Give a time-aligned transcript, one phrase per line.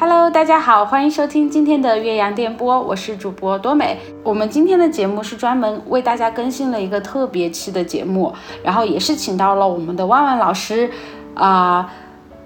[0.00, 3.98] Hello，大家好，欢迎收听今天的岳阳电波，我是主播多美。
[4.22, 8.32] 我们今天的节目是专门为大家更新了一个特别期的节目，
[8.64, 10.90] 然后也是请到了我们的万万老师
[11.34, 11.92] 啊、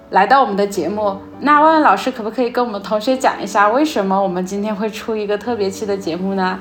[0.09, 1.15] 来到我们的节目。
[1.39, 6.59] 那万万老师可不可以跟我们同学讲一下，为什么我们今天会出一个特别期的节目呢？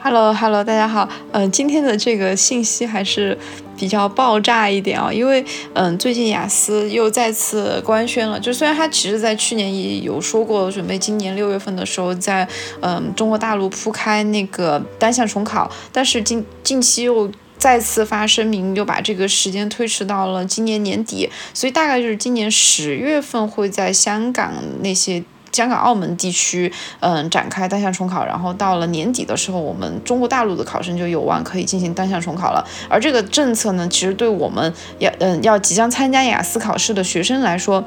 [0.00, 1.08] Hello，Hello，大家好。
[1.32, 3.36] 嗯、今天的这个信息还是
[3.76, 8.38] 比较爆炸一点啊、因为嗯、最近雅思又再次官宣了。
[8.38, 12.46] 就虽然它其实在去年也有说过，准备今年六月份的时候在
[12.82, 17.30] 嗯、中国大陆铺开那个单项重考，但是近近期又。
[17.58, 25.24] 再次发声明，又把这个时间推迟到了今年年底，所以大概就是今年十月份会在香港那些
[25.56, 26.70] 香港、澳门地区，
[27.00, 32.62] 嗯，展开单项重考，然后到了年底的时候，我们中国大陆的考生就有望可以进行单项重考了。
[32.90, 37.82] 而这个政策呢，其实对我们要嗯要即将参加雅思考试的学生来说，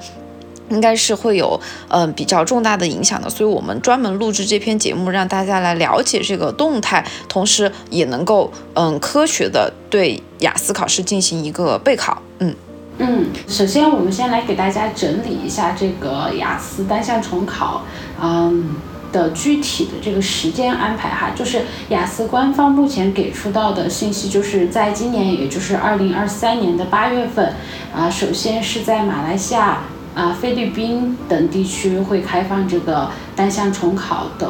[0.69, 1.59] 应该是会有
[1.89, 12.55] 嗯、比较重大的影响的，所以我们专门录制这篇节目，让大家来了解这个动态，同时也能够嗯科学的对雅思考试进行一个备考，嗯。
[12.99, 17.83] 嗯，首先我们先来给大家整理一下这个雅思单项重考，
[18.21, 18.75] 嗯
[19.11, 27.53] 的具体的这个时间安排哈，就是雅思官方目前给出到的信息，就是在今年，也就是二零二三年的八月份，
[27.95, 29.79] 啊，首先是在马来西亚、
[30.13, 34.47] 啊菲律宾等地区会开放这个单项重考的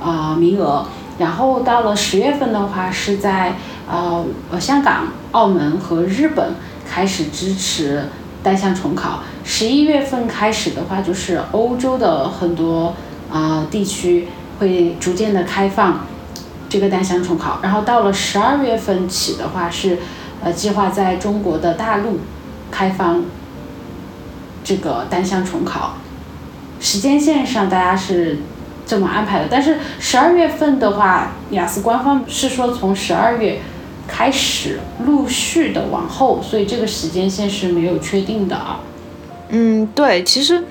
[0.00, 0.86] 啊名额，
[1.18, 3.54] 然后到了十月份的话，是在
[3.90, 4.24] 呃
[4.60, 6.54] 香港、澳门和日本
[6.90, 8.02] 开始支持
[8.42, 9.20] 单项重考。
[9.44, 12.96] 十一月份开始的话，就是欧洲的很多
[13.30, 14.26] 啊、地区
[14.58, 16.04] 会逐渐的开放
[16.68, 19.98] 这个单项重考，然后到了十二月份起的话是
[20.42, 22.18] 呃计划在中国的大陆
[22.72, 23.22] 开放
[24.64, 25.94] 这个单项重考。
[26.80, 28.38] 时间线上大家是
[28.84, 33.60] 这么安排的，但是十二月份的话，雅思官方是说从十二月
[34.10, 38.80] 开始陆续的往后，所以这个时间线是没有确定的啊。
[39.50, 40.64] 嗯，对，其实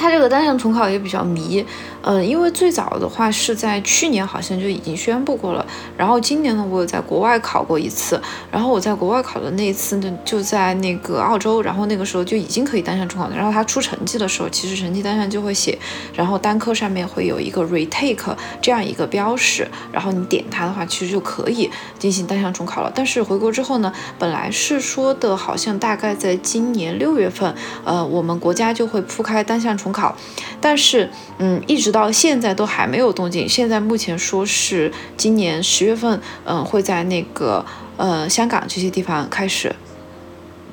[0.00, 1.62] 它这个单项重考也比较迷，
[2.00, 8.18] 嗯，因为最早的话是在去年好像就已经宣布过了，然后今年呢，我有在国外考过一次，
[8.50, 15.78] 然后我在国外考的那一次呢，就在那个澳洲，然后那个时候就已经可以单项重考了，然后它出成绩的时候，其实成绩单上就会写，
[16.14, 22.90] 然后单科上面会有一个 retake 这样一个标识，然后你点它的话，其实就可以进行单项重考了。
[22.94, 30.16] 但是回国之后呢，本来是说的好像大概在今年六月份，呃，我们国家就会铺开单项重考，
[30.60, 33.48] 但是嗯，一直到现在都还没有动静。
[33.48, 37.64] 现在目前说是今年十月份，嗯，会在那个
[37.96, 39.74] 呃香港这些地方开始。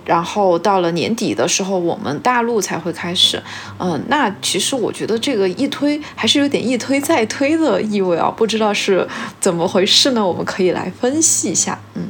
[0.05, 3.43] 然后到了年底的时候，我们大陆才会开始。
[3.77, 9.05] 嗯，那其实我觉得这个一推还是有点一推再推的意味啊，不知道是
[9.41, 10.25] 怎么回事呢？
[10.25, 11.77] 我们可以来分析一下。
[11.95, 12.07] 嗯。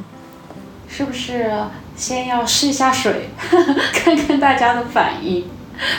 [0.88, 1.52] 是不是
[1.96, 3.28] 先要试一下水，
[3.92, 5.44] 看看大家的反应，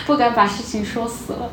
[0.06, 1.52] 不敢把事情说死了。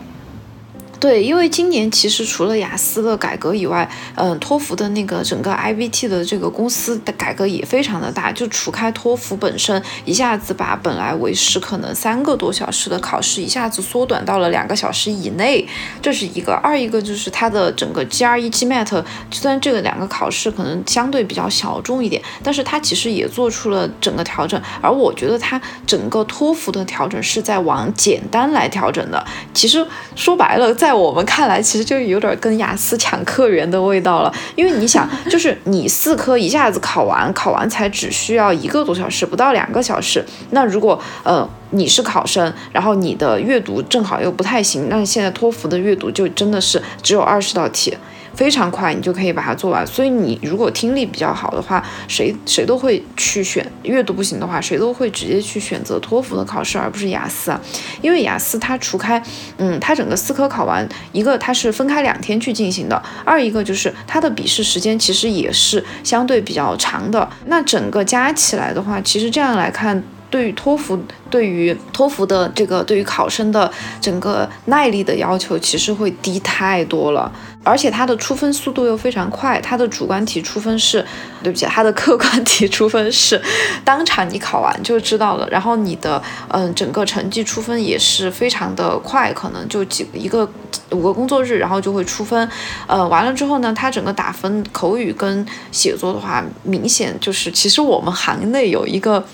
[0.98, 8.32] 对，因为今年其实除了雅思的改革以外，嗯，托福的那个整个 IBT 的这个公司的改革也非常的大。
[8.32, 15.66] 就除开托福本身，一下子把本来为时可能三个多小时的考试，一下子缩短到了两个小时以内，
[16.00, 16.54] 这是一个。
[16.54, 24.60] 二一个就是它的整个 GRE、GMAT，虽然这个两个考试可能相对比较小众一点，但是它其实也做出了整个调整。
[24.80, 29.24] 而我觉得它整个托福的调整是在往简单来调整的。
[29.52, 34.32] 其实说白了，在在我们看来，其实就有点跟雅思抢客源的味道了。
[34.54, 40.24] 因为你想， 就是你四科一下子考完，考完才只需要一个多小时，不到两个小时。
[40.50, 47.92] 那如果呃你是考生，然后你的阅读正好又不太行，那现在托福的阅读就真的是只有二十道题。
[48.36, 49.84] 非常快，你就可以把它做完。
[49.86, 57.60] 所以你如果听力比较好的话，谁谁都会去选；阅读不行的话，谁都会直接去选择托福的考试，而不是雅思啊。
[58.02, 59.20] 因为雅思它除开，
[59.56, 67.26] 嗯，它整个四科考完，一个它是分开两天去进行的，二一个就是它的笔试时间其实也是相对比较长的。
[67.46, 70.02] 那整个加起来的话，其实这样来看。
[70.30, 70.98] 对于托福，
[71.30, 73.70] 对于托福的这个对于考生的
[74.00, 77.30] 整个耐力的要求，其实会低太多了。
[77.62, 81.04] 而且它的出分速度又非常快，它的主观题出分是，
[81.42, 83.42] 对不起，它的客观题出分是
[83.84, 85.48] 当场你考完就知道了。
[85.50, 90.48] 然后你的嗯整个成绩出分也是非常的快，可能就几一个
[90.90, 92.48] 五个工作日，然后就会出分。
[92.86, 99.26] 呃，完了之后呢，它整个打分口语跟写作的话，明显就是其实我们行内有一个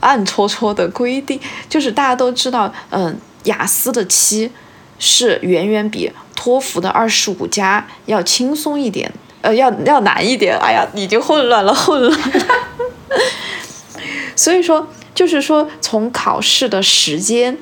[0.00, 4.50] 暗戳戳的规定，就是大家都知道，嗯，雅思的七。
[5.00, 9.08] 是远远比托福的二十五加要轻松一点，
[9.42, 10.58] 呃，要要难一点。
[10.58, 12.46] 哎呀，已经混乱了，混乱了。
[14.34, 17.56] 所以说，就是说，从考试的时间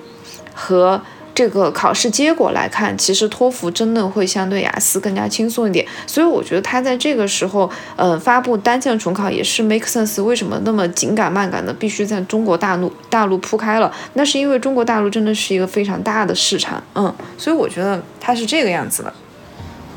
[0.55, 1.03] 和。
[1.37, 10.23] 这个考试结果来看，其实托福真的会相对雅思更加轻松一点，所以我觉得他在这个时候，呃，发布单项重考也是 make sense。
[10.23, 13.93] 为什么那么紧赶慢赶的，必须在中国大陆大陆铺开了？
[14.15, 19.13] 那是因为中国大陆真的是一个非常大的市场，嗯，所以我觉得他是这个样子的，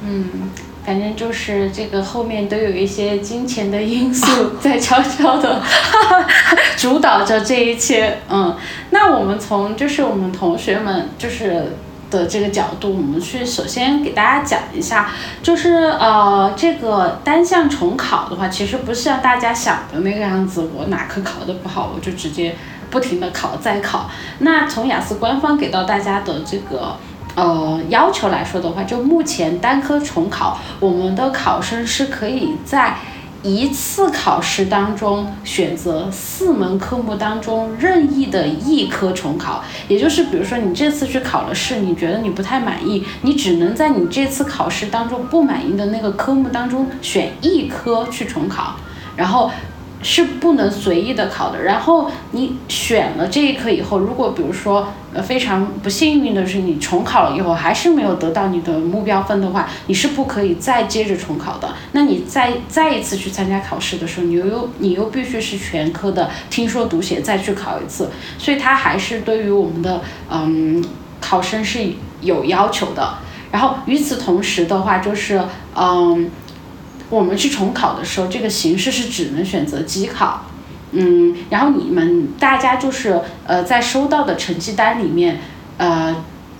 [0.04, 0.50] 嗯。
[0.86, 5.62] 反正就是这个后面都有一些金钱的因素 在悄悄的
[6.78, 8.56] 主导着这一切，嗯，
[8.90, 11.76] 那我们从就是我们同学们就是
[12.10, 15.12] 的这个角度，我们去首先给大家讲一下，
[15.44, 22.56] 就是呃这个单项重考的话，其实不是像大家想的那个样子，我哪科考的不好，我就直接
[22.90, 24.10] 不停的考再考。
[24.40, 26.98] 那从雅思官方给到大家的这个。
[27.36, 32.96] 呃，要求来说的话，就目前单科重考，我们的考生是可以在
[33.44, 39.64] 一次考试当中选择四门科目当中任意的一科重考。
[39.88, 48.76] 也就是，比如说你这次去考了试，你觉得你不太满意，你只能在你这次考试当中不满意的那个科目当中选一科去重考，
[49.16, 49.50] 然后。
[50.02, 51.62] 是不能随意的考的。
[51.62, 61.74] 然后你选了这一科以后，如果比如说呃非常不幸运的是你重考了以后还是没有得到你的目标分的话，你是不可以再接着重考的。
[61.94, 68.10] 那你再再一次去参加考试的时候，你又你又必须是全科的听说读写再去考一次。
[68.38, 70.84] 所以它还是对于我们的嗯
[71.20, 71.80] 考生是
[72.22, 73.16] 有要求的。
[73.52, 75.42] 然后与此同时的话，就是
[75.76, 76.30] 嗯。
[77.10, 80.46] 我们去重考的时候，这个形式是只能选择机考，
[80.92, 85.40] 嗯，然后你们大家就是呃在收到的成绩单里面，
[85.78, 86.16] 呃，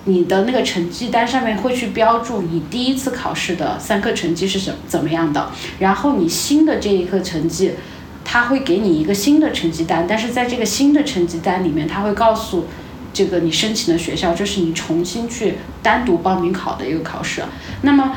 [0.06, 5.50] 你的那个成绩单上面会去标注你第一次考试的三科成绩是什怎么样的，
[5.80, 7.72] 然后你新的这一科成绩，
[8.24, 12.66] 他会给你一个新的成绩单，但是在这个新的成绩单里面，他会告诉
[13.12, 17.44] 这个你申请的学校，这是你重新去单独报名考的一个考试，
[17.82, 18.12] 那么。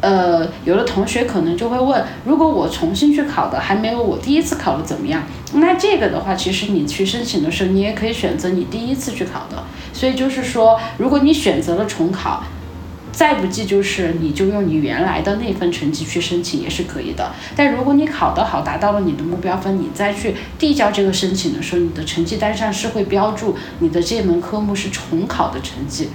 [0.00, 5.22] 呃，有的同学可能就会问，如果我重新去考的还没有我第一次考的怎么样？
[5.54, 9.64] 那这个的话，其实你去申请的时候，你也可以选择你第一次去考的。
[9.92, 12.44] 所以就是说，如果你选择了重考，
[13.10, 17.32] 再不济就是你就用你原来的那份成绩去申请也是可以的。
[17.56, 26.10] 但如果你考得好，达到了你的目标分，你再去递交这个申请的时候，你的成绩单上是会标注你的这门科目是重考的成绩。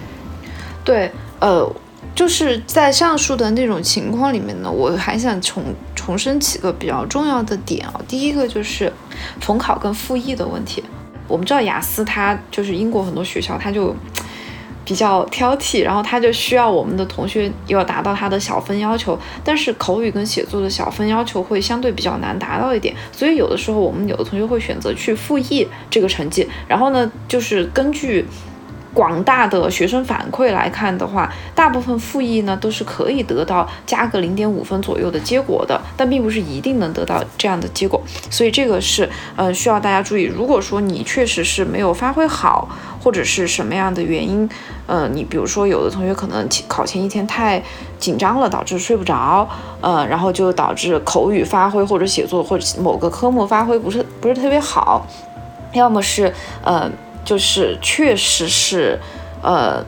[0.85, 1.69] 对，呃。
[2.15, 5.63] 就是在上述的那种情况里面呢，我还想重
[5.95, 7.99] 重申几个比较重要的点啊。
[8.07, 8.91] 第一个就是
[9.39, 10.83] 重考跟复议的问题。
[11.27, 13.95] 我们知道雅思它就是英国很多学校，它就
[14.85, 28.23] 比较挑剔，然后它就需要我们的同学要达到它的小分要求，但是口语跟写作的小分要求会相对比较难达到一点，所以有的时候我们有的同学会选择去复议这个成绩，然后呢，就是根据。
[28.93, 37.99] 广大的学生反馈来看的话，大部分复议呢都是可以得到加个零点五分左右的结果的，但并不是一定能得到这样的结果，
[38.29, 40.23] 所以这个是呃需要大家注意。
[40.23, 42.69] 如果说你确实是没有发挥好，
[43.03, 44.47] 或者是什么样的原因，
[44.85, 47.61] 呃，你比如说有的同学可能考前一天太
[47.97, 49.49] 紧张了，导致睡不着，
[49.81, 55.07] 呃，然后就导致口语发挥或者写作或者某个科目发挥不是不是特别好，
[55.73, 56.31] 要么是
[56.63, 56.91] 呃。
[57.23, 58.99] 就是确实是，
[59.41, 59.83] 呃，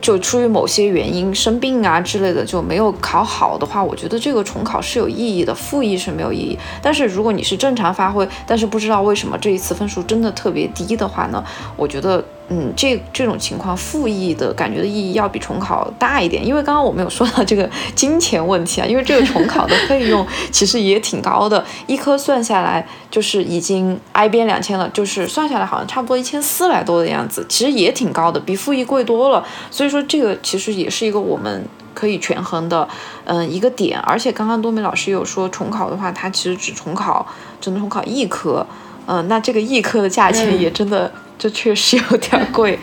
[0.00, 6.58] 就出于某些原因生病啊之类的就没有考好的话，我觉得这个重考是有意义的，复议是没有意义。
[6.82, 11.44] 但是如果你是正常发挥，但是不知道为什么这一次分数真的特别低的话呢，
[11.76, 12.24] 我觉得。
[12.50, 29.44] 嗯，这这种情况复议的感觉的意义要比重考大一点，因为刚刚我们有说到这个金钱问题啊，因为这个重考的费用其实也挺高的，一科算下来就是已经挨边两千了，就是算下来好像差不多一千四百多的样子，其实也挺高的，比复议贵多了。
[29.70, 32.88] 所以说这个其实也是一个我们可以权衡的，
[33.24, 34.00] 嗯，一个点。
[34.00, 37.26] 而且刚刚多美老师有说重考的话，它其实只重考
[37.60, 38.66] 只能重考一科，
[39.04, 41.12] 嗯，那这个一科的价钱也真的。
[41.38, 42.78] 这确实有点贵，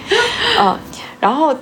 [0.60, 0.78] 嗯，
[1.20, 1.56] 然后。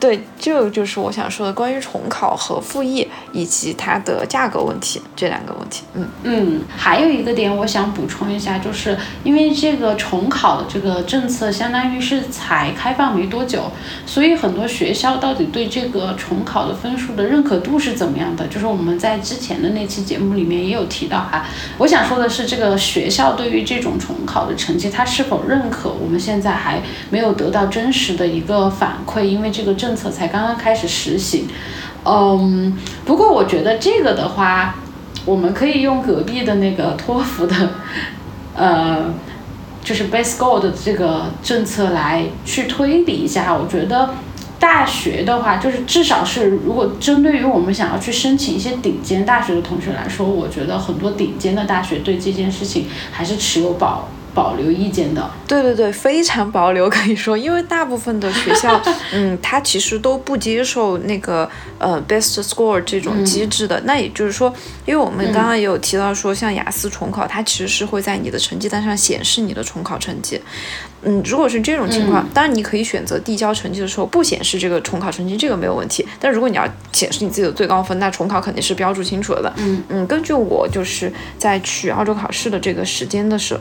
[0.00, 5.82] 对，这就是我想说的关于重考和复议以及它的价格问题这两个问题。
[5.94, 13.72] 嗯嗯，还有一个点我想补充一下，就是因为这个重考的这个政策相当于是才开放没多久，
[14.06, 18.46] 所以很多学校到底对这个重考的分数的认可度是怎么样的？
[18.46, 21.44] 就是我们在之前的那期节目里面也有提到哈。
[21.76, 29.87] 我想说的是，这个学校对于这种重考的成绩，它是否认可，我们现在还没有得到真实的一个反馈，因为这个政。
[29.88, 31.48] 政策才刚刚开始实行。
[32.04, 32.76] 嗯，
[33.06, 34.74] 不过我觉得这个的话，
[35.24, 37.70] 我们可以用隔壁的那个托福的，
[38.54, 39.14] 呃，
[39.82, 43.54] 就是 base score 的这个政策来去推理一下。
[43.54, 44.10] 我觉得
[44.58, 54.06] 大学的话，就是至少是如果针对于我们想要去申请一些顶尖大学的同学来说，我觉得很多顶尖的大学对这件事情还是持有保。
[54.38, 58.80] 保留意见的，对对对，非常保留，可以说，因为大部分的学校，
[59.12, 63.80] 嗯，它其实都不接受那个呃 best score 这种机制的。
[63.80, 64.54] 那也就是说，
[64.86, 70.40] 因为我们刚刚也有提到说，像雅思重考，它其实是会在你的成绩单上显示你的重考成绩。
[71.02, 76.06] 嗯，如果是这种情况，当然你可以选择递交成绩的时候不显示这个重考成绩，这个没有问题。
[76.20, 79.52] 但如果你要显示你自己的最高分，那重考肯定是标注清楚了的。
[79.56, 83.60] 嗯嗯，根据我就是在去澳洲考试的这个时间的时候。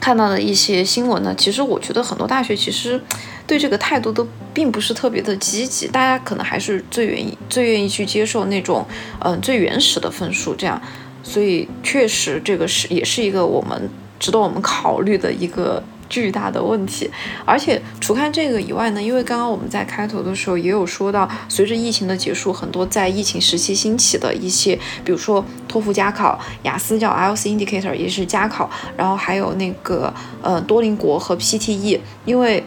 [0.00, 3.00] 看到的一些新闻呢，其实我觉得很多大学其实
[3.46, 8.86] 对这个态度都并不是特别的积极，大家可能还是最愿意最愿意去接受那种
[9.20, 10.80] 嗯最原始的分数这样，
[11.22, 15.82] 所以确实这个是也是一个我们值得我们考虑的一个。
[16.08, 17.10] 巨大的问题，
[17.44, 32.64] 而且除开这个以外呢，因为刚刚我们在开头的时候也有说到，随着疫情的结束，很多在疫情时期兴起的一些，比如说托福加考、雅思叫 IELTS Indicator 也是加考，然后还有那个呃多邻国和 PTE，因为。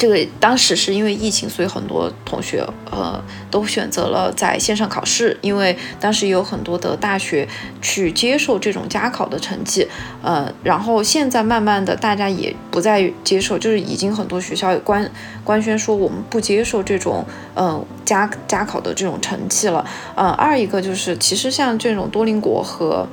[0.00, 7.46] 这个当时是因为疫情，所以很多同学呃都选择了在线上考试，因为当时有很多的大学
[7.82, 9.86] 去接受这种加考的成绩，
[10.22, 15.06] 呃，然后现在慢慢的大家也不再接受，就是已经很多学校官
[15.44, 17.22] 官宣说我们不接受这种
[17.54, 23.06] 嗯加加考的这种成绩了，呃，二一个就是其实像这种多邻国和。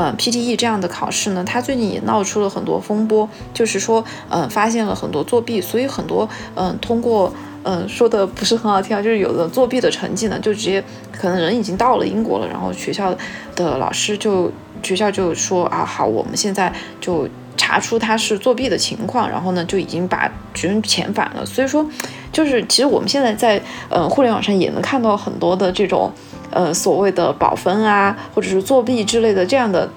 [0.00, 13.12] 嗯，PTE 这样的考试呢，它最近也闹出了很多风波，就是说，嗯，发现了很多作弊，所以很多，嗯，通过，嗯，说的不是很好听啊，就是有的作弊的成绩呢，就直接可能人已经到了英国了，然后学校
[13.56, 14.52] 的老师就
[14.84, 21.44] 学校就说啊，好，我们现在就查出他是作弊的情况，然后呢，就已经把学生遣返了。
[21.44, 21.84] 所以说，
[22.30, 26.12] 就是其实我们现在在，嗯，互联网上也能看到很多的这种。
[26.58, 29.88] 呃，所谓的保分啊，或者是作弊之类的这样的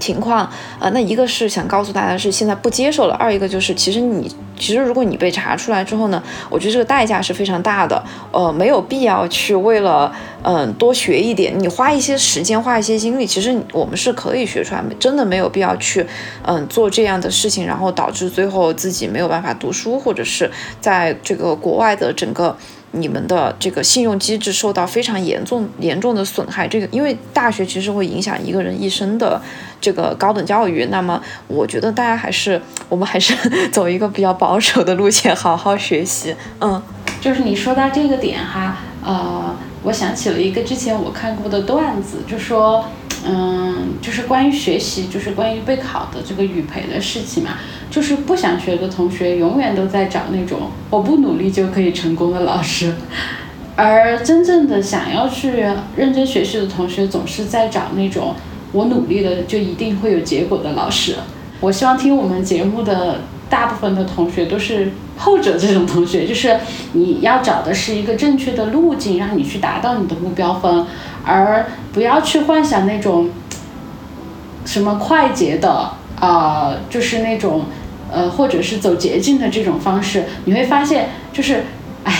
[0.00, 0.50] 情况，
[0.80, 4.28] 呃，那一个是想告诉大家是现在不接受了，二一个就是其实你
[4.58, 8.02] 其实如果你被查出来之后呢，我觉得这个代价是非常大的，
[8.32, 10.12] 呃，没有必要去为了
[10.42, 16.04] 嗯多学一点，你花一些时间花一些精力，其实我们是可以学出来，真的没有必要去
[16.42, 20.50] 嗯做这样的事情，然后导致最后自己没有办法读书，或者是
[20.80, 22.56] 在这个国外的整个。
[22.96, 29.40] 你们的这个信用机制受到非常严重严重的损害，这个因为大学其实会影响一个人一生的
[29.80, 30.86] 这个高等教育。
[30.90, 33.34] 那么，我觉得大家还是我们还是
[33.68, 36.34] 走一个比较保守的路线，好好学习。
[36.60, 36.82] 嗯，
[37.20, 42.84] 就是你说到这个点哈，呃，我想起了一个之前我看过的段子，就说。
[43.26, 47.50] 嗯，就是关于学习，就是关于备考的这个语培的事情嘛。
[47.90, 52.94] 就是不想学的同学，永远都在找那种我不努力就可以成功的老师，
[53.76, 55.64] 而真正的想要去
[55.96, 58.34] 认真学习的同学，总是在找那种
[58.72, 61.14] 我努力了就一定会有结果的老师。
[61.60, 66.58] 我希望听我们节目的大部分的同学都是后者这种同学， 就是
[66.92, 70.86] 你要找的是一个正确的路径，让你去达到你的目标分。
[71.24, 73.30] 而不要去幻想那种
[74.64, 77.64] 什么快捷的啊，就是那种
[78.08, 81.64] 呃，或者是走捷径的这种方式，你会发现，就是，
[82.04, 82.12] 哎，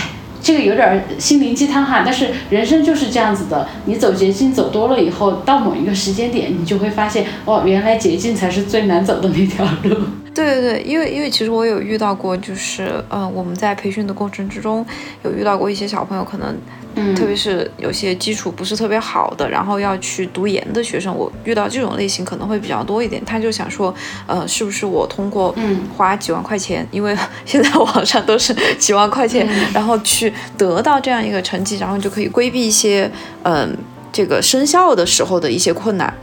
[0.42, 2.02] 这个有点心灵鸡汤哈。
[2.04, 9.96] 但是人生就是这样子的，你走捷径走多了以后，到某一个时间点，你就会发现，哦，原来捷径才是最难走的那条路。
[10.36, 14.84] 对对对，因为因为其实我有遇到过，就是嗯，我们在培训的过程之中，
[15.24, 16.54] 有遇到过一些小朋友可能。
[16.98, 23.22] 嗯特别是有些基础不是特别好的，然后要去读研的学生，我遇到这种类型可能会比较多一点。
[23.22, 23.94] 他就想说，
[24.26, 25.54] 呃，是不是我通过
[25.94, 27.14] 花几万块钱，因为
[27.44, 33.10] 现在网上都是 几万块钱，然后去得到这样一个成绩，然后就可以规避一些，
[33.42, 33.76] 嗯，
[34.10, 36.14] 这个生效的时候的一些困难。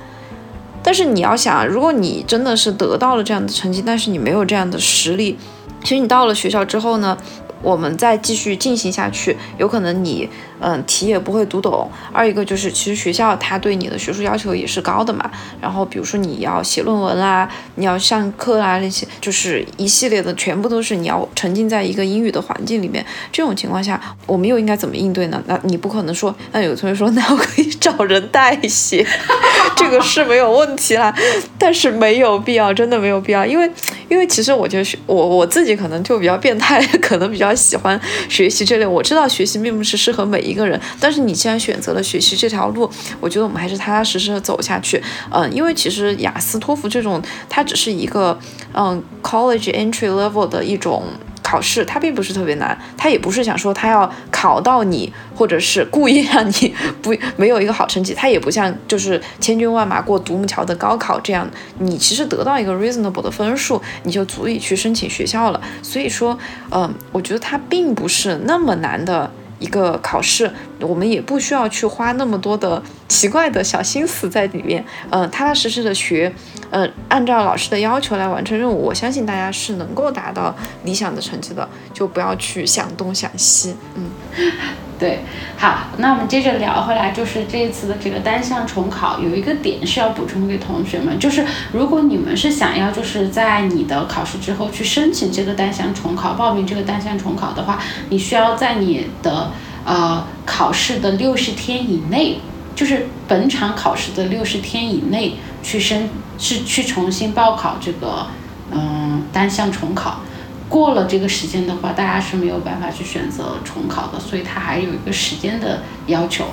[0.84, 5.38] 但是你要想，如果你真的是得到了这样的成绩，但是你没有这样的实力，
[5.82, 7.18] 其实你到了学校之后呢？
[7.62, 10.28] 我们再继续进行下去，有可能你
[10.63, 11.89] 嗯题也不会读懂。
[12.12, 15.29] 二一个就是，其实学校它对你的学术要求也是高的嘛。
[15.62, 23.05] 然后比如说你要写论文啦，你要上课啦那些，就是一系列的，全部都是你要沉浸在一个英语的环境里面。
[23.32, 25.43] 这种情况下，我们又应该怎么应对呢？
[25.48, 29.05] 那你不可能说，那有同学说，那我可以找人代写，
[29.75, 31.13] 这个是没有问题啦。
[31.60, 33.70] 但是没有必要，真的没有必要，因为。
[34.10, 38.86] 因为其实我觉得我我自己可能就比较变态， 可能比较喜欢学习这类。
[38.86, 45.01] 我知道学习并不是适合每一一个人，但是你既然选择了学习这条路，我觉得我们还是踏踏实实的走下去。
[45.31, 48.39] 嗯，因为其实雅思托福这种，它只是一个
[48.74, 51.03] 嗯 college entry level 的一种。
[51.43, 61.48] 考试它并不是特别难，它也不是想说它要考到你，或者是故意让你不没有一个好成绩，它也不像就是千军万马过独木桥的高考这样，
[61.79, 65.62] 你其实得到一个 reasonable 的分数，你就足以去申请学校了。
[65.83, 66.36] 所以说，
[66.72, 69.29] 嗯，我觉得它并不是那么难的。
[69.63, 70.51] 一个考试，
[70.84, 76.34] 我们也不需要去花那么多的奇怪的小心思在里面，呃，踏踏实实的学，
[76.70, 84.12] 呃，按照老师的要求来完成任务，我相信大家是能够达到理想的成绩的，就不要去想东想西，嗯。
[85.00, 85.20] 对，
[85.58, 97.78] 好，那我们接着聊回来，就是这一次的这个单项重考，有一个点是要补充给同学们，就是如果你们是想要就是在你的考试之后去申请这个单项重考，报名这个单项重考的话，
[98.10, 99.52] 你需要在你的
[99.86, 102.40] 呃考试的六十天以内，
[102.75, 108.28] 就是本场考试的六十天以内去申，是去重新报考这个
[108.72, 110.22] 嗯单项重考。
[110.70, 116.46] 过了这个时间的话，大家是没有办法去选择重考的，所以它还有一个时间的要求。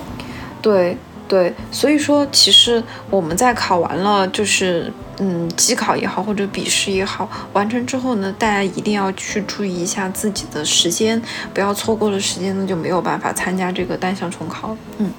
[0.61, 0.99] 对
[1.31, 11.23] 对，所以说其实我们在考完了，就是嗯，机考也好或者笔试也好，完成之后呢，大家一定要去注意一下自己的时间，
[11.55, 14.77] 不要错过了时间呢，就没有办法参加这个单项重考。
[14.99, 15.13] 嗯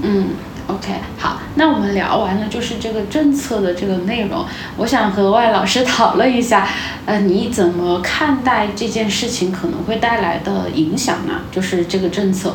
[0.00, 0.28] 嗯。
[0.68, 6.66] OK，好，那我们聊完了就是这个政策的这个内容，我想和外老师 讨论一下，
[7.04, 11.40] 呃，你怎么看待这件事情可能会带来的影响呢？
[11.50, 12.54] 就是这个政策。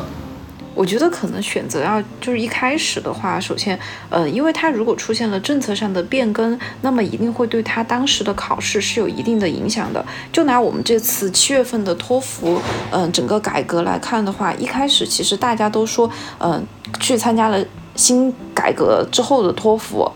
[0.78, 3.76] 我觉得可能选择要就是一开始的话，首先，
[4.08, 10.06] 呃，因为它如果出现了政策上的变更，那么一定会对他当时的考试是有一定的影响的。
[10.32, 12.60] 就拿我们这次七月份的托福，
[12.92, 16.64] 嗯，整个改革来看的话，一开始其实大家都说，嗯，
[17.00, 17.58] 去参加了。
[17.96, 20.08] 新改革之后的托福，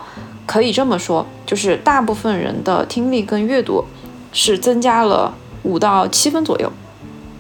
[0.46, 3.84] 可以这么说，就是大部分人的听力跟阅读
[4.32, 5.34] 是增加了
[5.64, 6.72] 五到七分左右，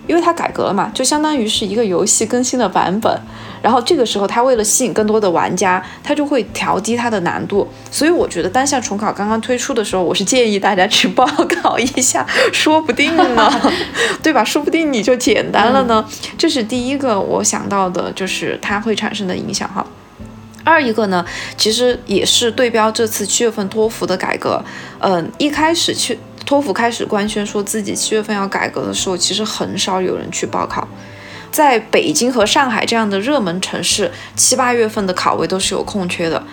[0.06, 3.20] 因为它改革了嘛，就相当于是一个游戏更新的版本。
[3.62, 7.68] 然后这个时候，它为了吸引更多的玩家，它就会调低它的难度。
[7.92, 13.48] 所以我觉得单项重考刚刚推出的时候，我是建议大家去报考一下，说不定呢，
[14.20, 14.42] 对吧？
[14.42, 16.04] 说不定你就简单了呢。
[16.36, 19.86] 这是第一个我想到的，就是它会产生的影响哈。
[20.64, 21.24] 二一个呢，
[21.56, 24.60] 其实也是对标这次七月份托福的改革。
[24.98, 26.18] 嗯，一开始去
[26.52, 30.86] 托福开始官宣说自己七月份要改革的时候，其实很少有人去报考。
[31.50, 36.44] 在北京和上海这样的热门城市，七八月份的考位都是有空缺的。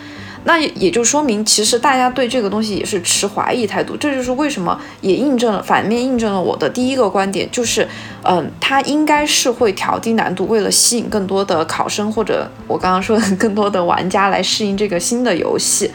[0.45, 3.97] 那也就说明，其实大家对这个东西也是持怀疑态度。
[3.97, 7.85] 这就是为什么也印证了反面印证了我的第一个观点，就是，
[8.23, 15.91] 嗯，它应该是会调低难度，为了吸引更多的考生或者我刚刚说的更多的玩家来适应这个新的游戏，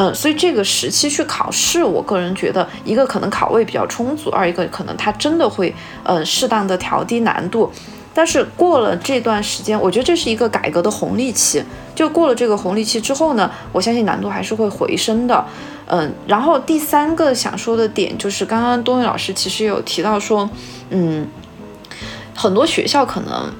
[0.00, 7.68] 嗯，所以这个时期去考试，我个人觉得，一个可能考位比较充足，二一个可能它真的会，嗯，适当的调低难度。
[8.14, 11.60] 但是过了这段时间，我觉得这是一个改革的红利期。
[11.96, 15.44] 就过了这个红利期之后呢，我相信难度还是会回升的。
[15.86, 20.48] 嗯，然后第三个想说的点就是，刚刚东宇老师其实有提到说，
[20.90, 21.26] 嗯，
[22.36, 23.52] 很多学校可能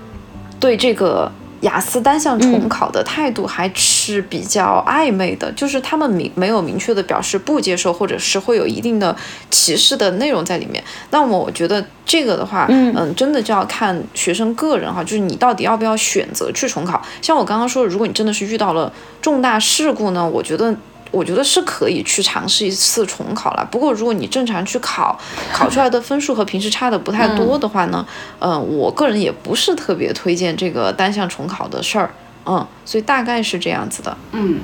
[0.60, 1.32] 对这个。
[1.60, 9.14] 雅思单项重考的态度还是比较暧昧的，就是他们明没有明确的表示不接受，或者是会有一定的
[9.50, 10.82] 歧视的内容在里面。
[11.10, 17.02] 那么我觉得这个的话，嗯，真的就要看学生个人哈，就是你到底要不要选择去重考。
[17.20, 20.74] 像我刚刚说，如果你真的是遇到了重大事故呢，我觉得。
[21.10, 23.66] 我觉得是可以去尝试一次重考了。
[23.70, 25.18] 不过，如果你正常去考，
[25.52, 28.06] 考出来的分数和平时差的不太多的话呢，
[28.38, 32.10] 嗯，我个人也不是特别推荐这个单项重考的事儿。
[32.46, 34.16] 嗯，所以大概是这样子的。
[34.32, 34.60] 嗯，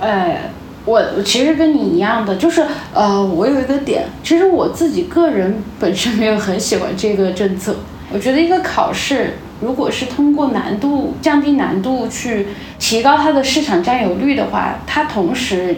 [0.00, 0.50] 哎，
[0.84, 7.74] 我其实跟你一样的，就是呃，我有一个点，其实我自己个人本身没有很喜欢这个政策。
[8.12, 9.38] 我觉得一个考试。
[9.60, 15.76] 如果是通过难度降低难度去提高它的市场占有率的话，它同时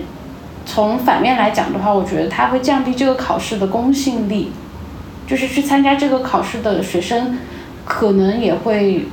[0.67, 4.51] 从反面来讲的话，我觉得它会降低这个考试的公信力，
[5.27, 7.39] 就是去参加这个考试的学生
[7.85, 9.07] 可能也会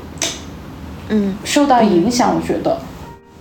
[1.09, 2.35] 嗯受到影响。
[2.35, 2.79] 我觉得，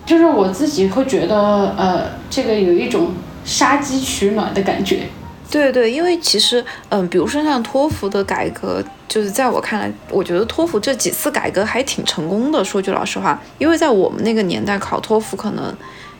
[0.04, 3.12] 就是我自己会觉得呃，这个有一种
[3.44, 5.08] 杀鸡取暖的感觉。
[5.54, 12.64] 对对，因为其实，嗯，比如说像托福的改革，就是在我看来，我觉得托福这几次改革还挺成功的。
[12.64, 15.72] 说句老实话，因为在我们那个年代考托福，可能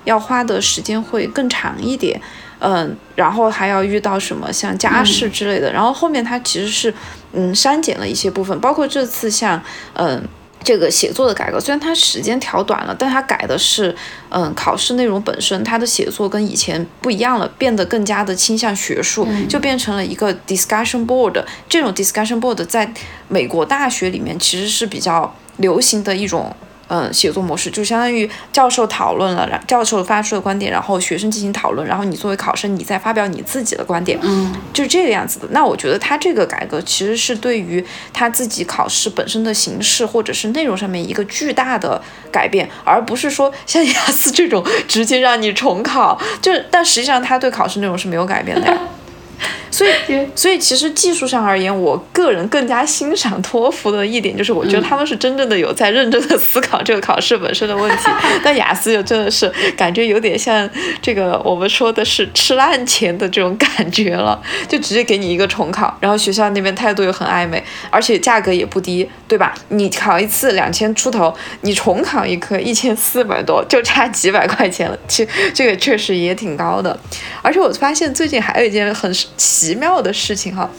[0.05, 2.21] 要花的时间会更长一点。
[2.61, 6.95] 嗯，然后还要遇到什么像家事之类的，然后后面它其实是
[7.33, 9.61] 嗯删减了一些部分，包括这次像
[9.95, 10.23] 嗯。
[10.65, 13.95] 这个写作的改革，虽然它时间调短了，但它改的是，
[14.31, 21.45] 嗯，考试内容本身，它的写作跟以前不一样了，变得更加的倾向学术，就变成了一个 discussion board。
[21.69, 22.93] 这种 discussion board 在
[23.29, 26.57] 美国大学里面其实是比较流行的一种。
[26.95, 35.49] 嗯，写作模式就相当于教授讨论了，然教授发出的观点，然后学生进行讨论，然后你作为考生，你再发表你自己的观点，嗯，就是这个样子的。
[35.51, 48.79] 那我觉得他这个改革其实是对于他自己考试本身的形式或者是内容上面一个巨大的改变，而不是说像雅思这种直接让你重考，就但实际上他对考试内容是没有改变的呀。
[49.71, 49.91] 所以，
[50.37, 58.05] 所以其实技术上而言，我个人更加欣赏托福的一点就是，我觉得他们是真正的有在认真的思考这个考试本身的问题。
[58.45, 60.69] 但雅思就真的是感觉有点像
[61.03, 69.53] 这个我们说的是吃烂钱的这种感觉了，就直接给你一个重考，然后学校那边态度又很暧昧，而且价格也不低，对吧？
[69.71, 74.97] 你考一次两千出头，你重考一科一千四百多，就差几百块钱了。
[75.09, 76.97] 其实这个确实也挺高的，
[77.43, 79.75] 而且我发现最近还有一件很奇。
[79.75, 80.71] 妙的事情哈，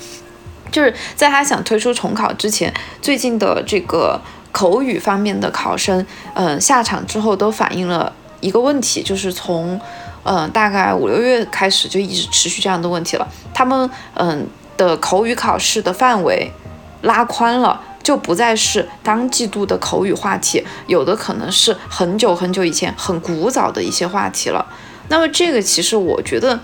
[0.71, 4.19] 就是在他想推出重考之前，最近的这个
[4.53, 9.79] 口语方面的考生，嗯，下场之后都反映了一个问题，就是从，
[10.23, 13.27] 嗯，大概五六月开始就一直持续这样的问题了。
[13.53, 16.49] 他们，嗯，的口语考试的范围
[17.01, 24.65] 拉宽了，就不再是当季度的口语话题，有的可能是很久很久以前很古早的一些话题了。
[25.10, 26.58] 那么这个其实我觉得。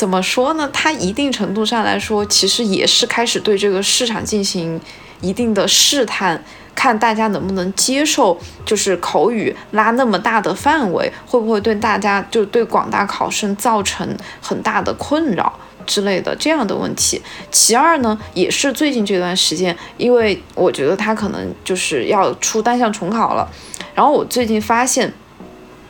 [0.00, 0.66] 怎么说呢？
[0.72, 4.80] 它一定程度上来说，其实也是开始对这个市场进行
[5.20, 6.42] 一定的试探，
[6.74, 15.52] 看大家能不能接受，就是口语拉那么大的范围，会不会对大家就对广大考生造成很大的困扰
[15.84, 17.20] 之类的这样的问题。
[17.52, 23.46] 其二呢，也是最近这段时间，因为我觉得他可能就是要出单项重考了，
[23.94, 25.12] 然后我最近发现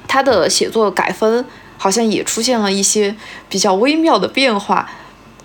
[0.08, 1.44] 他的写作改分。
[1.82, 3.16] 好像也出现了一些
[3.48, 4.86] 比较微妙的变化，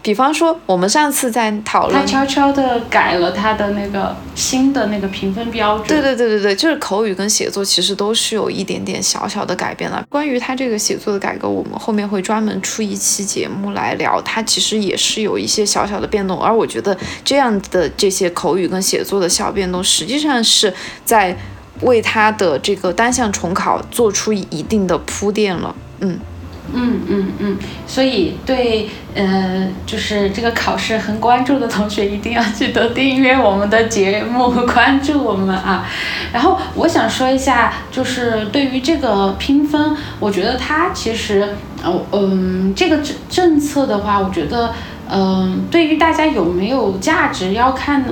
[0.02, 5.88] 比方说我们上次在讨论，他悄悄的改了他的那个新的那个评分标准。
[5.88, 10.06] 对对对对对，就是口语跟写作其实都是有一点点小小的改变了。
[10.10, 14.22] 关于他这个写作的改革，我们后面会专门出一期节目来聊。
[14.24, 20.74] 它其实也是有一些小小的变动，而我觉得这样的这些口语跟写作的小变动，实际上是
[21.06, 21.34] 在
[21.82, 25.74] 为他的这个单项重考做出一定的铺垫了。
[26.02, 26.20] 嗯
[26.74, 35.88] 嗯嗯嗯，所以对呃，就是这个考试很关注的同学，一定要记得订阅我们的节目，关注我们啊。
[36.34, 41.50] 然后我想说一下，就是对于这个评分，我觉得它其实
[41.84, 44.74] 呃嗯，这个政政策的话，我觉得
[45.08, 48.04] 嗯，对于大家有没有价值要看，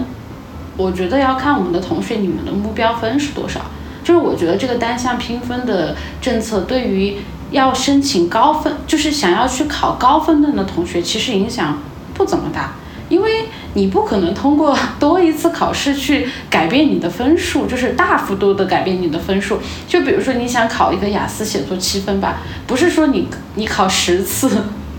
[0.77, 3.61] 我觉得要看我们的同学你们的目标分是多少。
[4.03, 7.17] 就是我觉得这个单项评分的政策对于。
[7.53, 11.77] 要申请高分，就是想要去考高分的的同学，其实影响
[12.13, 12.73] 不怎么大，
[13.09, 19.59] 因为你不可能通过多一次考试去改变你的分数，就是大幅度的改变你的分数。
[19.87, 24.49] 就比如说你想考一个雅思写作七分吧， 不是说你你考十次，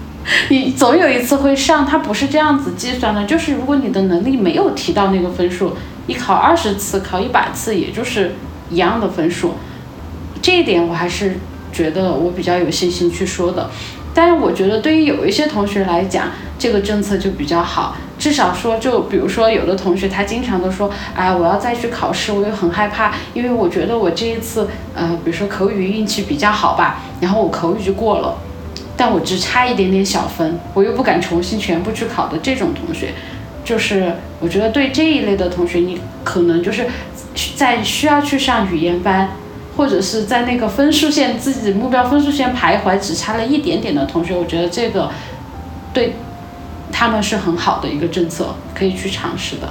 [0.49, 3.25] 你总有一次会上，它不是这样子计算的。
[3.25, 8.37] 就是如果你的能力没有提到那个分数，你考二十次、考一百次，也就是
[8.71, 9.55] 一样的分数。
[10.41, 11.37] 这一点我还是。
[11.75, 13.69] 觉得我比较有信心去说的，
[14.15, 28.39] 但是我觉得对于有一些同学来讲，这个政策就比较好，至少说，就比如说有的同学他经常都说，哎，我要再去考试，我又很害怕，因为我觉得我这一次，呃，比如说口语运气比较好吧，然后我口语就过了，
[28.97, 33.13] 但我只差一点点小分，我又不敢重新全部去考的这种同学，
[33.65, 36.87] 就是我觉得对这一类的同学，你可能就是
[37.57, 39.29] 在需要去上语言班。
[39.77, 45.11] 或者是在那个分数线自己目标分数线徘徊，只差了一点点的同学，我觉得这个
[45.93, 46.15] 对
[46.93, 49.69] 他们是很好的一个政策，可以去尝试的。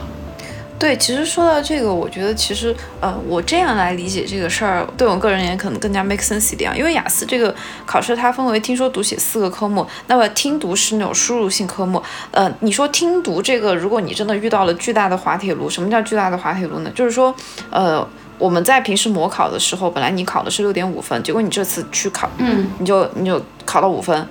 [0.77, 6.77] 对，其实说到这个，我觉得其实呃，我这样来理解这个事儿，对我个人也可能更加 make sense 一点。
[6.77, 12.03] 因为雅思这个考试它分为听说读写四个科目，那么听读是那种输入性科目。
[12.31, 16.91] 呃，你说听读这个，如果你真的遇到了巨大的滑铁卢，什么叫巨大的滑铁卢呢？
[16.93, 17.33] 就是说
[17.69, 18.05] 呃。
[18.39, 24.27] 我们在平时模考的时候，本来你考的是六点五分，结果你这次去考，嗯，你就你就考到五分。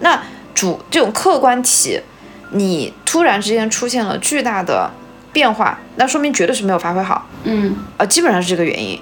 [0.00, 0.20] 那
[0.54, 2.00] 主这种客观题，
[2.52, 4.90] 你突然之间出现了巨大的
[5.32, 8.98] 变化，那说明绝对是没有发挥好，嗯，呃，基本上是这个原因。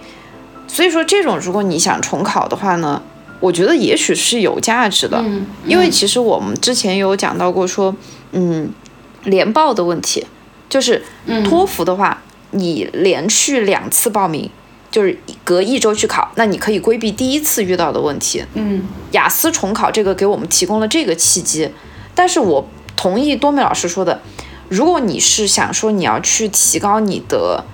[0.67, 3.01] 所以说，这种如果你想重考的话呢，
[3.41, 7.95] 我觉得也许是有价值的，嗯，因为其实我们之前有讲到过说，
[8.33, 8.71] 嗯，
[9.25, 10.27] 联报的问题，
[10.69, 11.03] 就是
[11.45, 12.21] 托福的话，
[12.51, 14.51] 你连续两次报名，
[14.91, 18.45] 就是隔一周去考，那你可以规避第一次遇到的问题。
[18.55, 18.83] 嗯，
[19.13, 21.71] 雅思重考这个给我们提供了这个契机，
[22.15, 24.21] 但是我同意多美老师说的，
[24.69, 27.65] 如果你是想说你要去提高你的，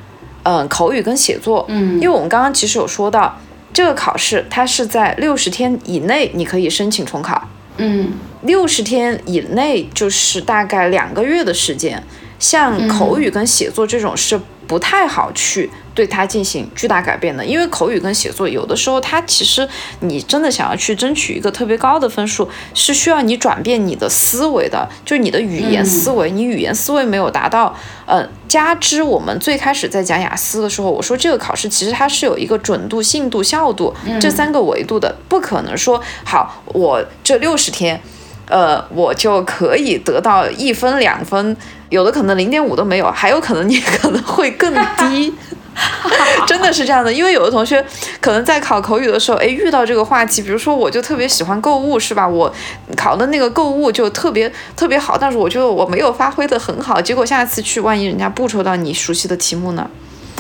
[0.43, 3.39] 嗯，口语跟写作，嗯，因为我们刚刚其实有说到。
[3.73, 7.49] 这个考试它是在六十天以内，你可以申请重考。
[7.79, 12.01] 嗯，六十天以内就是大概两个月的时间。
[12.39, 15.71] 像口语跟写作这种是不太好去。
[15.95, 19.69] 对它进行巨大改变的，因为口语跟写作有的时候，它其实
[20.01, 27.73] 你真的想要去争取一个特别高的分数，是需要你转变你的思维的，就是你的语言思维，你语言思维没有达到，
[28.07, 38.01] 呃，加之我们最开始在讲雅思的时候，我说这个考试其实它是有一个准度、信度、效度这三个维度的，不可能说好我这六十天，
[38.49, 41.57] 呃，我就可以得到一分两分，
[41.95, 45.33] 有的可能零点五都没有，还有可能你 可能会更低。
[46.47, 47.85] 真的是这样的，因为有的同学
[48.21, 52.27] 可能在考口语的时候，哎，遇到这个话题，比如说我就特别喜欢购物，是吧？
[52.29, 52.53] 我
[52.97, 59.91] 考的那个购物就特别特别好，但是我觉得我没有发挥的很好，结果下次去，万一人家不抽到你熟悉的题目呢？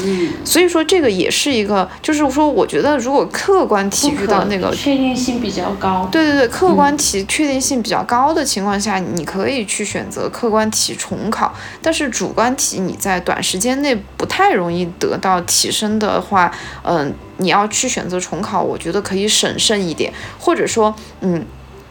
[0.02, 11.54] 嗯，所以说这个也是一个，就是说，我觉得如果客观题遇到那个确定性比较高，对对对，客观题确定性比较高的情况下，你可以去选择客观题重考。
[11.80, 16.50] 但是主观题你在短时间内不太容易得到提升的话，
[16.82, 21.46] 嗯，你要去选择重考，我觉得可以审慎一点，或者说，嗯。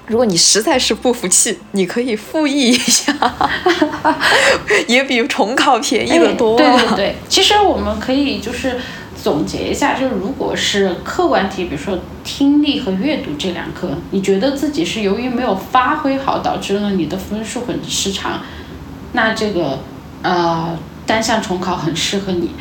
[0.08, 3.13] 如果你实在是不服气，你可以复议一下，
[4.88, 6.58] 也比重考便宜的多。
[6.58, 8.78] 对对对，其实我们可以就是
[9.22, 18.42] 总结一下，就是如果是客观题，比如说听力和阅读这两科，你觉得自己是由于没有发挥好，导致了你的分数很失常，
[19.13, 19.80] 那这个
[20.22, 22.52] 呃单项重考很适合你。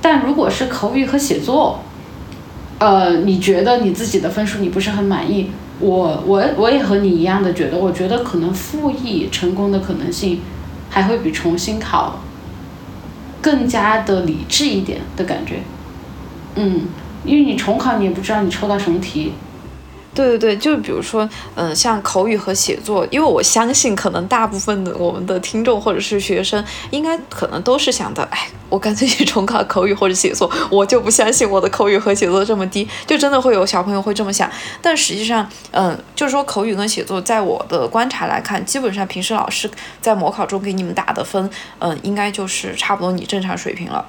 [0.00, 1.82] 但如果是口语和写作，
[2.78, 5.50] 呃，你觉得你自己的分数你不是很满意？
[5.78, 10.40] 我我我也和你一样的觉得，我觉得可能复议成功的可能性，
[10.88, 12.20] 还会比重新考
[13.42, 15.60] 更加的理智一点的感觉，
[16.54, 16.82] 嗯，
[17.24, 19.32] 因为你重考你也不知道你抽到什么题。
[20.16, 34.50] 对对对，就比如说，嗯，像口语和写作，因为我相信，可能大部分的我们的听众或者是学生，应该可能都是想的，哎，我干脆去重考口语或者写作， 我就不相信我的口语和写作这么低，就真的会有小朋友会这么想。
[34.80, 44.02] 但实际上，嗯，就是说口语跟写作，在我的观察来看，基本上平时老师在模考中给你们打的分，嗯，应该就是差不多你正常水平了。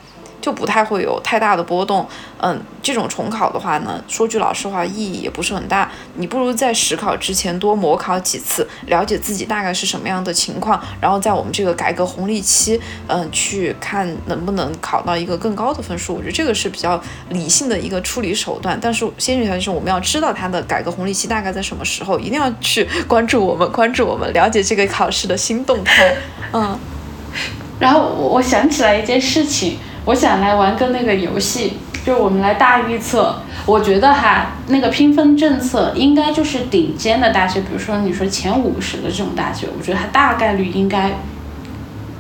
[0.48, 2.08] 就不太会有太大的波动，
[2.38, 5.92] 嗯，这种重考的话呢，说句老实话，意义也不是很大。
[6.14, 16.16] 你不如在实考之前多模考几次，了解自己大概是什么样的情况，然后在我们这个改革红利期，嗯，去看能不能考到一个更高的分数。
[16.16, 18.80] 我觉得这个是比较理性的一个处理手段。
[18.82, 26.16] 但是先决条件是我们要知道它的改革红利期大概在什么时候，一定要去 关注我们，关注我们，了解这个考试的新动态。
[26.54, 26.80] 嗯，
[27.82, 29.78] 然后我我想起来一件事情。
[30.08, 31.74] 我想来玩个那个游戏，
[32.06, 33.36] 就是我们来大预测。
[33.66, 41.12] 我觉得哈，那个评分政策应该就是顶尖的大学，比如说你说前五十的这种大学，我觉得它大概率应该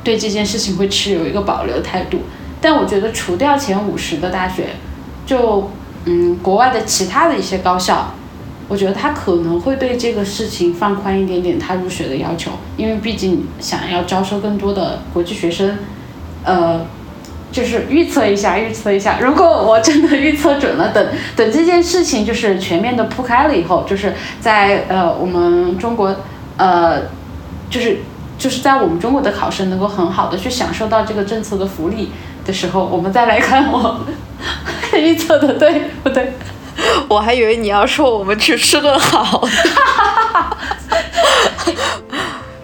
[0.04, 2.23] 对这件事情会持有一个保留态度。
[2.60, 4.71] 但我觉得除掉前五十的大学，
[5.26, 5.71] 就
[6.04, 8.12] 嗯，国外的其他的一些高校，
[8.67, 15.78] 我觉得他可能会对这个事情放宽一点点他入学的要求，因为毕竟想要招收更多的国际学生，
[16.43, 16.86] 呃。
[17.51, 19.19] 就是预测一下，预测一下。
[19.19, 26.15] 如果我真的预测准了，等等这件事情就是全面的铺开了以后，就是在呃我们中国，
[26.57, 27.01] 呃，
[27.69, 27.99] 就是
[28.38, 32.12] 就是在我们中国的考生能够很好的去享受到这个政策的福利
[32.45, 34.01] 的时候，我们再来看我
[34.93, 36.33] 预测的对不对？
[37.07, 39.49] 我还以为你要说我们去吃顿好的。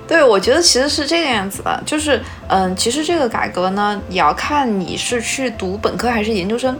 [0.08, 6.78] 对，我觉得其实是这个样子的，就是，嗯，其实这个改革呢，也要看你是去读本科还是研究生，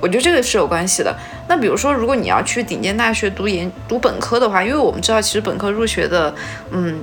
[0.00, 1.14] 我觉得这个是有关系的。
[1.48, 6.32] 那比如说，如果你要去顶尖大学读研读本科的话，因为我们知道，其实本科入学的，
[6.70, 7.00] 嗯，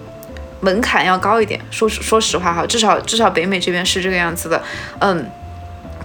[0.61, 1.59] 门槛要高一点。
[1.69, 4.61] 说说实话哈，至少至少北美这边是这个样子的，
[4.99, 5.29] 嗯。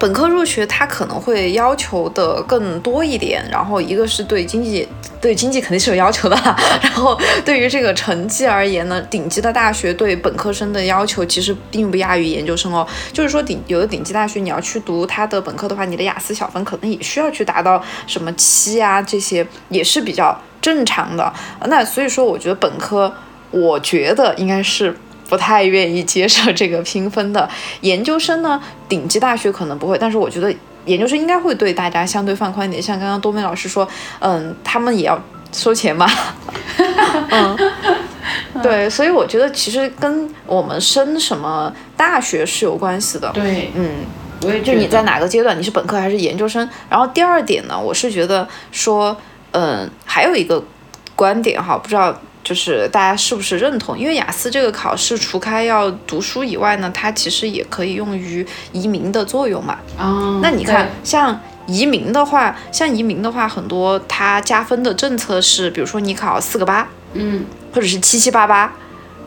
[0.03, 4.88] 本科入学，他可能会要求的更多一点，然后一个是对经济，
[5.21, 6.37] 对经济肯定是有要求的，
[6.83, 12.85] 然后对于这个成绩而言呢，顶级的大学对本科生的要求其实并不亚于研究生哦。
[13.12, 21.33] 就是说顶有的顶级大学你要去读它的本科的话，你的雅思小分可能也需要去达到什么七啊，这些也是比较正常的。
[21.67, 23.15] 那所以说，我觉得本科，
[23.53, 24.97] 我觉得应该是
[25.33, 27.49] 不太愿意接受这个评分的。
[27.81, 32.83] 研究生呢， 顶级大学可能不会，但是我觉得研究生应该会对大家相对放宽一点。
[32.83, 35.18] 像刚刚多梅老师说，嗯，他们也要
[35.51, 36.07] 收钱嘛。
[37.33, 37.57] 嗯，
[38.62, 43.31] 对，所以我觉得其实跟我们升什么大学是有关系的。
[43.33, 44.05] 对，嗯，
[44.42, 46.68] 我也就你在哪个阶段，你是本科还是研究生？
[46.90, 49.16] 然后第二点呢，我是觉得说，
[49.53, 50.62] 嗯，还有一个
[51.16, 53.98] 观点哈，不知道就是大家是不是认同？
[53.98, 59.78] 因为雅思这个考试，除开要读书以外呢，它其实也可以用于移民的作用嘛。
[59.96, 66.88] 啊，那你看，像移民的话，像移民的话，很多它加分的政策是，比如说你考四个八。
[67.14, 68.72] 嗯，或者是七七八八，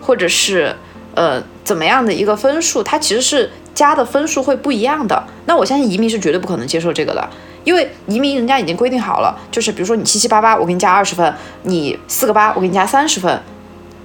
[0.02, 0.76] 或者是
[1.14, 5.24] 呃怎么样的一个分数，它其实是加的分数会不一样的。
[5.46, 7.30] 那我相信移民是绝对不可能接受这个的，
[7.66, 11.30] 因为移民人家已经规定好了，就是比如说你七七八八，我给你加二十分；
[11.64, 13.42] 你四个八，我给你加三十分。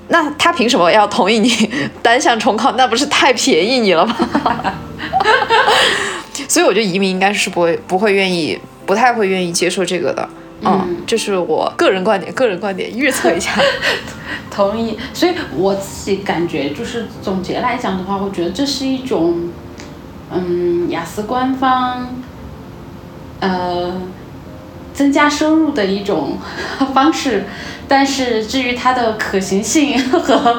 [0.09, 1.70] 那他凭什么要同意你
[2.03, 2.73] 单向重考？
[2.73, 4.16] 那不是太便宜你了吗？
[6.49, 10.29] 所以我觉得移民应该是不会不会愿意，不太会愿意接受这个的。
[10.62, 13.53] 嗯，这是我个人观点，个人观点预测一下，
[14.51, 14.99] 同意。
[15.14, 19.51] 所以我自己感觉，就是总结来讲的话，我觉得这是一种，
[20.33, 22.09] 嗯，雅思官方，
[23.40, 24.00] 呃，
[24.94, 26.38] 增加收入的一种
[26.94, 27.44] 方式。
[27.88, 30.57] 但是至于它的可行性和，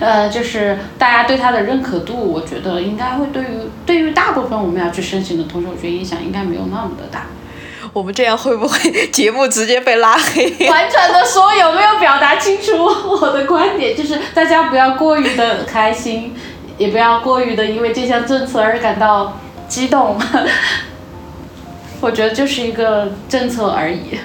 [0.00, 3.46] 呃，就是大家对它的认可度，我觉得应该会对于
[3.86, 7.26] 对于大部分我们要去申请的同学，我觉得影响应该没有那么的大。
[7.92, 10.52] 我们这样会不会 节目直接被拉黑？
[10.68, 13.96] 婉转的说，有没有表达清楚我的观点？
[13.96, 16.34] 就是大家不要过于的开心，
[16.78, 20.18] 也不要过于的因为这项政策而感到激动。
[22.00, 24.18] 我觉得就是一个政策而已。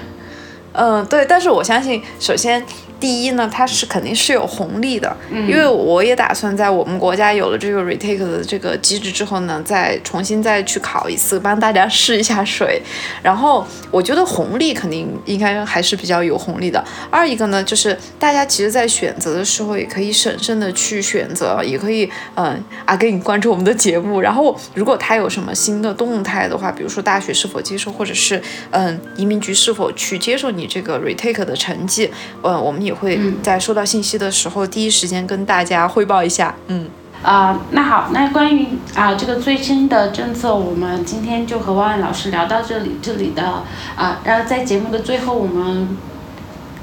[0.73, 2.65] 嗯，对，但是我相信，首先。
[3.01, 12.79] 第一呢，它是肯定是有红利的，因为我也打算在我们国家有了这个 retake 的这个机制之后呢，再重新再去考一次，帮大家试一下水。
[13.23, 16.85] 然后我觉得红利肯定应该还是比较有红利的。
[17.09, 24.21] 二一个呢，就是大家其实在选择的时候也可以审慎的去选择，也可以嗯啊给你关注我们的节目。
[24.21, 32.07] 然后如果他有什么新的动态的话，比如说大学是否接受，或者是嗯移民局是否去接受你这个 retake 的成绩，
[32.43, 32.90] 嗯我们也。
[32.91, 36.53] 也会在收到信息的时候，第一时间跟大家汇报一下。
[36.67, 36.89] 嗯，
[37.23, 42.97] 啊，那好，那关于啊这个最新的政策，我们今天就和万万老师聊到这里。
[43.01, 43.63] 这里的
[43.95, 45.97] 啊，然后在节目的最后，我们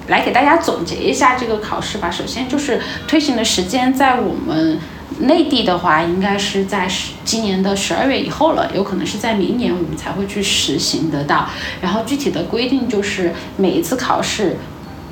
[0.07, 2.11] 来给大家总结一下这个考试吧。
[2.11, 4.79] 首先就是推行的时间，在我们
[5.21, 11.51] 内地的话，应该是在十今年的十二月以后了，有可能是在明年我们才会去实行得到。
[11.83, 14.57] 然后具体的规定就是每一次考试。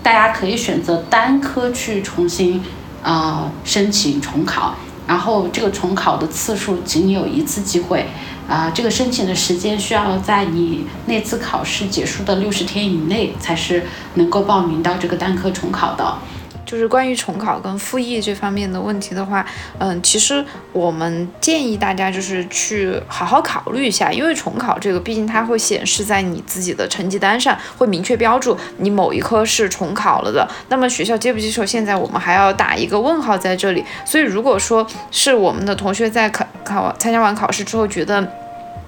[0.07, 2.63] 大家可以选择单科去重新
[3.03, 8.07] 啊申请重考，然后这个重考的次数仅有一次机会，
[8.49, 16.17] 啊，这个申请的时间需要在你那次考试结束的六十天以内才是能够报名到这个单科重考的。
[16.67, 19.47] 就是关于重考跟复议这方面的问题的话，
[19.79, 30.47] 嗯，其实我们建议大家就是去好好考虑一下，因为重考这个毕竟它会显示在你自己的成绩单上，会明确标注你某一科是重考了的。
[30.69, 33.85] 那么学校接不接受，现在我们还要打一个问号在这里。
[34.05, 38.27] 所以如果说是我们的同学在考考参加完考试之后觉得，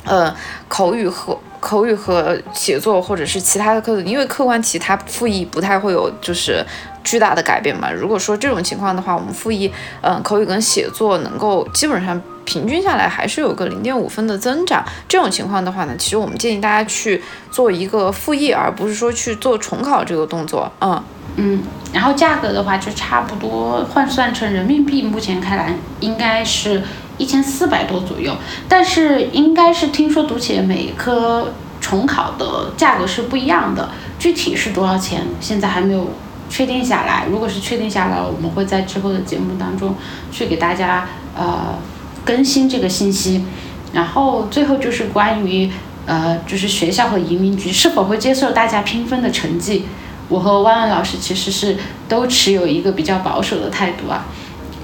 [0.05, 0.35] 呃，
[0.67, 6.65] 口语和口语和写作或者是其他的课，因为客观题它复议不太会有就是。
[7.05, 7.91] 巨大的改变嘛？
[7.91, 14.85] 如果说这种情况的话，我们复议，嗯，口语跟写作能够基本上平均下来还是有个零点五分的增长。
[15.09, 20.71] 这种情况的话呢，其实我们建议大家去做一个复议，而不是说去做重考这个动作。
[20.81, 21.03] 嗯
[21.37, 21.63] 嗯，
[21.95, 26.83] 然后价格的话就差不多换算成人民币，目前看来应该是
[27.19, 28.35] 一千四百多左右。
[28.69, 36.09] 但是应该是听说读起每一科重考的价格是不一样的，具体是多少钱，现在还没有。
[36.51, 39.95] 确定下来，如果是确定下来，我们会在之后的节目当中
[40.33, 41.79] 去给大家呃
[42.25, 43.45] 更新这个信息。
[43.93, 45.71] 然后最后就是关于
[46.07, 49.85] 呃就是学校和移民局是否会接受大家拼分的成绩，
[50.31, 51.77] 我和万万老师其实是
[52.09, 54.25] 都持有一个比较保守的态度啊。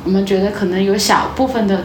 [0.04, 1.84] 我们觉得可能有小部分的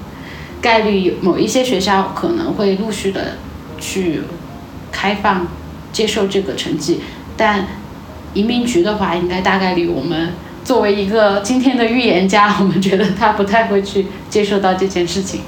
[0.62, 3.36] 概率，某一些学校可能会陆续的
[3.78, 4.22] 去
[4.90, 5.46] 开放
[5.92, 7.00] 接受这个成绩，
[7.36, 7.66] 但。
[8.34, 15.40] 移民局的话，应该大概率我们作为一个今天的预言家，我们觉得他不太会去接受到这件事情。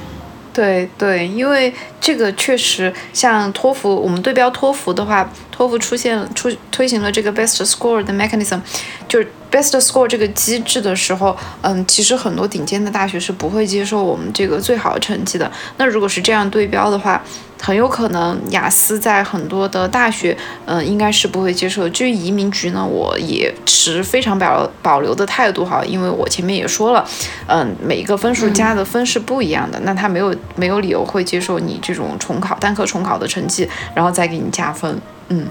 [0.53, 8.59] 对对，因为这个确实像托福，我们对标托福的话，托福出现出推行了这个 best score 的 mechanism，
[9.07, 15.51] 就是 best score 这个机制的时候，嗯，其实很多顶尖的大学是不会接受我们这个最好的成绩的。
[15.77, 17.23] 那如果是这样对标的话，
[17.61, 20.35] 很有可能雅思在很多的大学，
[20.65, 21.87] 嗯，应该是不会接受。
[21.91, 27.07] 至于移民局呢，我也持非常保保留的态度哈，因为我前面也说了，
[27.47, 34.99] 嗯，每一个分数加的分是不一样的，那他没有没有理由会接受你这种重考单科重考的成绩，然后再给你加分，
[35.29, 35.47] 嗯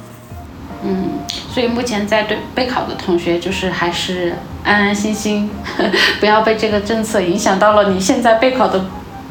[0.84, 1.20] 嗯，
[1.54, 5.50] 所以目前在对备考的同学，就是还是安安心心，
[6.20, 8.86] 不要被这个政策影响到了你现在备考的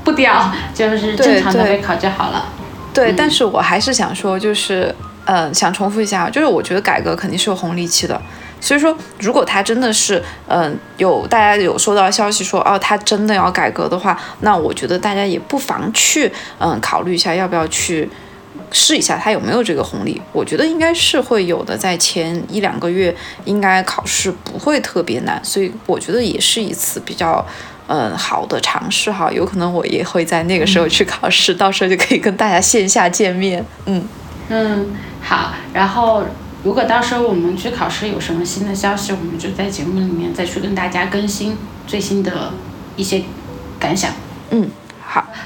[0.05, 2.47] 步调，就是正常的备考就好了。
[2.93, 4.95] 对，但是我还是想说，就是，
[5.25, 8.21] 呃，想重复一下，就是我觉得改革肯定是有红利期的，
[8.61, 18.11] 所以说，如果他真的是，嗯，有大家有收到消息说，哦，他真的要改革的话，那我觉得大家也不妨去，嗯，考虑一下要不要去
[18.71, 23.15] 试一下它有没有这个红利，我觉得应该是会有的，在前一两个月
[23.45, 27.45] 应该考试不会特别难，所以我觉得也是一次比较。
[27.91, 33.65] 嗯，好的尝试哈，有可能我也会在那个时候去考试，到时候就可以跟大家线下见面。
[33.87, 34.07] 嗯
[34.51, 34.91] 嗯，
[35.23, 35.55] 好。
[35.73, 36.23] 然后
[36.63, 41.57] 如果到时候我们去考试有什么新的消息，我们就在节目里面再去跟大家更新
[41.87, 42.53] 最新的
[42.95, 43.23] 一些
[43.81, 44.13] 感想。
[44.51, 44.71] 嗯，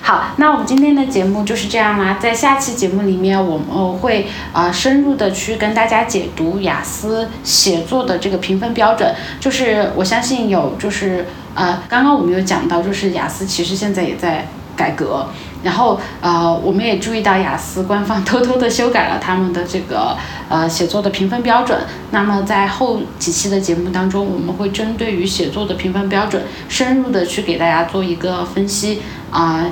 [0.03, 11.25] 好，那我们今天的节目就是这样啦，在下期节目里面，我们会啊深入的去跟大家解读雅思写作的这个评分标准，就是我相信有就是。
[11.55, 15.27] 呃，刚刚我们有讲到，就是雅思其实现在也在改革，
[15.63, 20.17] 然后呃，我们也注意到雅思官方偷偷的修改了他们的这个
[20.49, 21.79] 呃写作的评分标准。
[22.11, 29.67] 那么在后几期的节目当中，我们会针对于写作的评分标准，深入的去给大家做一个分析啊。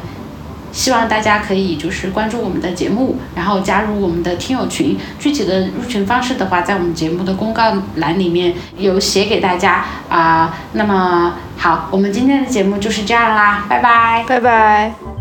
[0.73, 4.97] 希望大家可以就是关注我们的节目，然后加入我们的听友群。
[5.19, 10.55] 具体的入群方式的话，在我们节目的公告栏里面有写给大家啊。
[10.73, 15.20] 那么好，我们今天的节目就是这样啦，拜拜，拜拜。